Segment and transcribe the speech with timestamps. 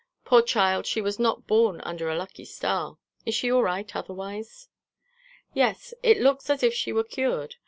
[0.25, 2.97] Poor child, she was not born under a lucky star!
[3.23, 4.67] Is she all right otherwise?"
[5.53, 7.57] "Yes, it looks as if she were cured.